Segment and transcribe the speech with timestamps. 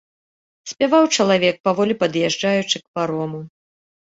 [0.71, 3.45] Спяваў чалавек, паволі пад'язджаючы к парому.